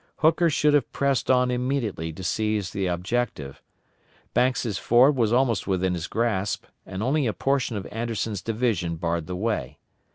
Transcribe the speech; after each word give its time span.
Hooker 0.17 0.49
should 0.49 0.73
have 0.73 0.91
pressed 0.91 1.29
on 1.29 1.51
immediately 1.51 2.11
to 2.13 2.23
seize 2.23 2.71
the 2.71 2.87
objective. 2.87 3.61
Banks' 4.33 4.77
Ford 4.79 5.15
was 5.15 5.31
almost 5.31 5.67
within 5.67 5.93
his 5.93 6.07
grasp, 6.07 6.65
and 6.87 7.03
only 7.03 7.27
a 7.27 7.33
portion 7.33 7.77
of 7.77 7.85
Anderson's 7.91 8.41
division 8.41 8.95
barred 8.95 9.27
the 9.27 9.35
way. 9.35 9.77